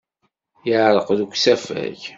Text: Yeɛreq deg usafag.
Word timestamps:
Yeɛreq 0.69 1.07
deg 1.19 1.31
usafag. 1.35 1.99